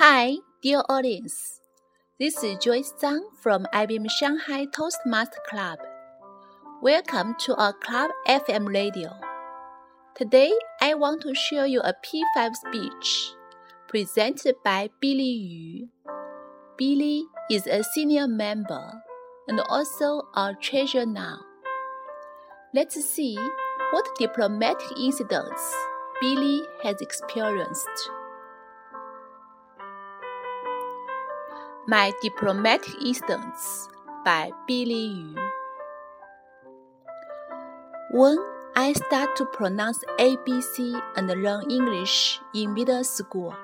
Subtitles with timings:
[0.00, 1.60] Hi, dear audience.
[2.18, 5.78] This is Joyce Zhang from IBM Shanghai Toastmaster Club.
[6.80, 9.12] Welcome to our club FM radio.
[10.16, 13.34] Today, I want to show you a P5 speech
[13.88, 15.88] presented by Billy Yu.
[16.78, 19.02] Billy is a senior member
[19.48, 21.40] and also our treasurer now.
[22.72, 23.36] Let's see
[23.90, 25.76] what diplomatic incidents
[26.22, 28.10] Billy has experienced.
[31.86, 33.88] My Diplomatic Incidents
[34.22, 35.34] by Billy Yu.
[38.12, 38.36] When
[38.76, 43.54] I start to pronounce ABC and learn English in middle school,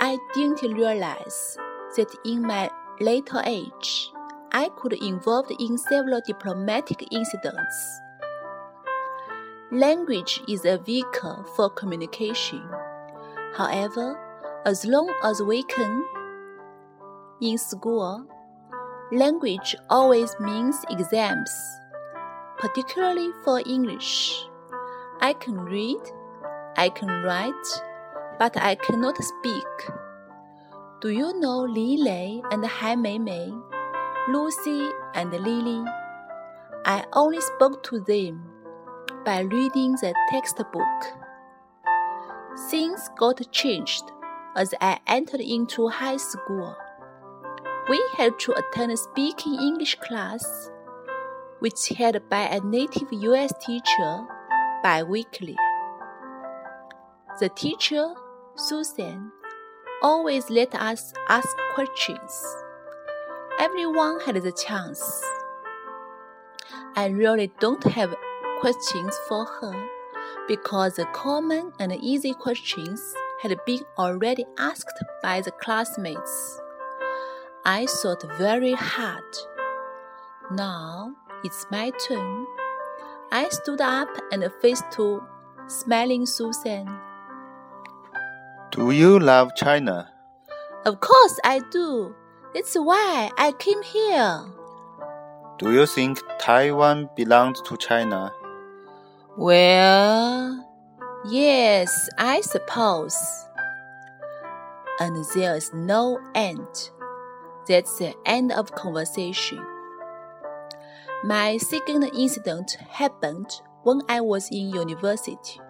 [0.00, 1.56] I didn't realize
[1.96, 4.10] that in my later age,
[4.50, 8.00] I could involved in several diplomatic incidents.
[9.70, 12.68] Language is a vehicle for communication.
[13.54, 14.18] However,
[14.66, 16.04] as long as we can
[17.40, 18.26] in school,
[19.12, 21.50] language always means exams,
[22.58, 24.44] particularly for English.
[25.20, 26.00] I can read,
[26.76, 27.82] I can write,
[28.38, 29.66] but I cannot speak.
[31.00, 33.52] Do you know Li Lei and Han Mei Mei,
[34.28, 35.82] Lucy and Lily?
[36.84, 38.44] I only spoke to them
[39.24, 41.00] by reading the textbook.
[42.68, 44.04] Things got changed
[44.56, 46.76] as I entered into high school
[47.90, 50.70] we had to attend a speaking English class,
[51.58, 54.24] which held by a native US teacher
[54.80, 55.56] bi-weekly.
[57.40, 58.14] The teacher,
[58.54, 59.32] Susan,
[60.02, 62.32] always let us ask questions.
[63.58, 65.02] Everyone had the chance.
[66.94, 68.14] I really don't have
[68.60, 69.88] questions for her
[70.46, 73.02] because the common and easy questions
[73.42, 76.60] had been already asked by the classmates.
[77.72, 79.22] I thought very hard.
[80.50, 82.44] Now it's my turn.
[83.30, 85.22] I stood up and faced to
[85.68, 86.90] smiling Susan.
[88.72, 90.10] Do you love China?
[90.84, 92.12] Of course I do.
[92.54, 94.42] That's why I came here.
[95.60, 98.32] Do you think Taiwan belongs to China?
[99.36, 100.66] Well,
[101.24, 103.16] yes, I suppose.
[104.98, 106.90] And there is no end.
[107.70, 109.64] That's the end of conversation.
[111.22, 115.60] My second incident happened when I was in university.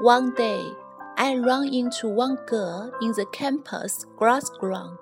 [0.00, 0.72] One day,
[1.16, 4.98] I ran into one girl in the campus grass ground.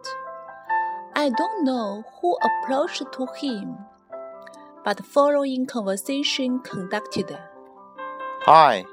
[1.15, 3.79] I don't know who approached to him,
[4.85, 7.39] but following conversation conducted.
[8.43, 8.85] Hi.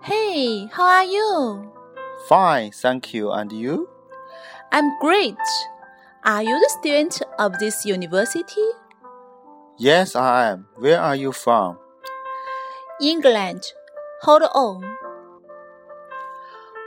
[0.00, 1.72] Hey, how are you?
[2.28, 3.32] Fine, thank you.
[3.32, 3.88] And you?
[4.70, 5.34] I'm great.
[6.22, 8.68] Are you the student of this university?
[9.78, 10.66] Yes, I am.
[10.76, 11.78] Where are you from?
[13.00, 13.72] England.
[14.20, 14.84] Hold on.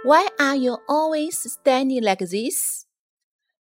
[0.03, 2.85] Why are you always standing like this?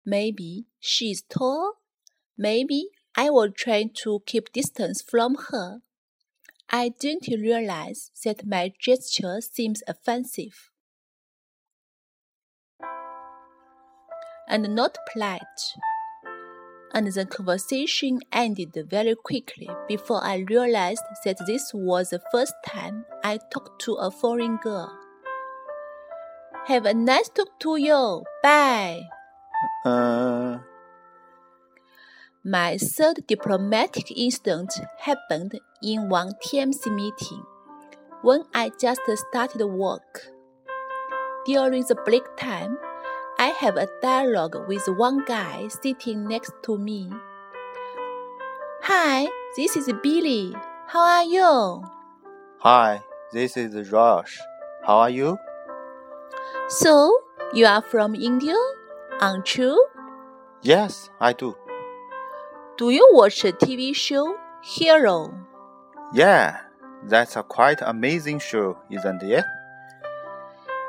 [0.04, 1.74] Maybe she is tall.
[2.36, 5.82] Maybe I was trying to keep distance from her.
[6.72, 10.69] I didn't realize that my gesture seems offensive.
[14.50, 15.76] And not polite.
[16.94, 23.06] And the conversation ended very quickly before I realized that this was the first time
[23.24, 24.92] I talked to a foreign girl.
[26.66, 28.24] Have a nice talk to you.
[28.44, 29.02] Bye.
[29.86, 30.60] Uh.
[32.44, 37.44] My third diplomatic incident happened in one TMC meeting
[38.22, 40.32] when I just started work.
[41.46, 42.78] During the break time,
[43.40, 47.10] I have a dialogue with one guy sitting next to me.
[48.82, 50.54] Hi, this is Billy.
[50.88, 51.86] How are you?
[52.58, 53.02] Hi,
[53.32, 54.38] this is Josh.
[54.84, 55.38] How are you?
[56.68, 57.18] So,
[57.54, 58.58] you are from India,
[59.22, 59.88] aren't you?
[60.62, 61.56] Yes, I do.
[62.78, 65.34] Do you watch a TV show, Hero?
[66.14, 66.60] Yeah,
[67.06, 69.46] that's a quite amazing show, isn't it?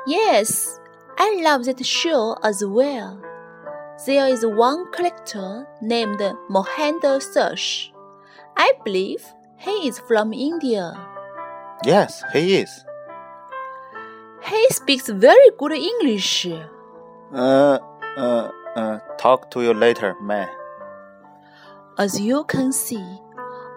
[0.05, 0.80] Yes,
[1.23, 3.21] I love that show as well.
[4.07, 6.17] There is one character named
[6.49, 7.91] Mohinder Suresh.
[8.57, 9.23] I believe
[9.55, 10.97] he is from India.
[11.85, 12.83] Yes, he is.
[14.49, 16.47] He speaks very good English.
[17.31, 17.77] Uh,
[18.17, 20.49] uh, uh, talk to you later, man.
[21.99, 23.05] As you can see,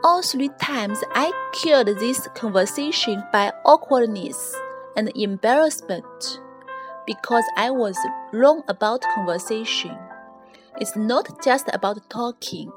[0.02, 4.56] all three times I killed this conversation by awkwardness
[4.96, 6.40] and embarrassment
[7.06, 7.96] because I was
[8.32, 9.96] wrong about conversation.
[10.80, 12.72] It's not just about talking.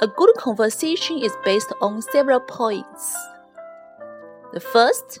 [0.00, 3.16] A good conversation is based on several points.
[4.52, 5.20] The first,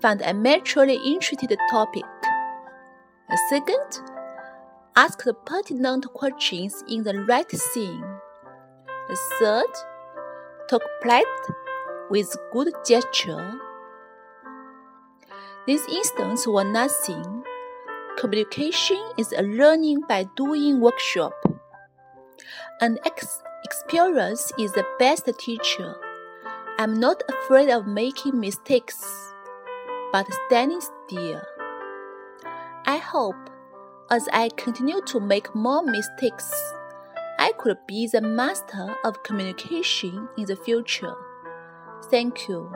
[0.00, 2.04] find a mutually interested topic.
[3.28, 4.00] The second,
[4.96, 8.04] ask the pertinent questions in the right scene.
[9.08, 9.72] The third,
[10.68, 11.26] talk polite
[12.10, 13.54] with good gesture.
[15.66, 17.39] These instances were nothing.
[18.18, 21.32] Communication is a learning by doing workshop.
[22.80, 25.96] An ex experience is the best teacher.
[26.78, 29.04] I'm not afraid of making mistakes,
[30.12, 31.40] but standing still.
[32.86, 33.36] I hope
[34.10, 36.52] as I continue to make more mistakes,
[37.38, 41.14] I could be the master of communication in the future.
[42.10, 42.70] Thank you.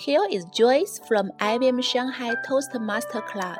[0.00, 3.58] Here is Joyce from IBM Shanghai Toastmaster Club.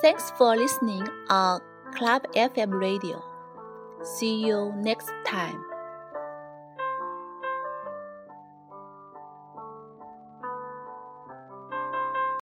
[0.00, 1.60] Thanks for listening on
[1.94, 3.22] Club FM Radio.
[4.02, 5.67] See you next time.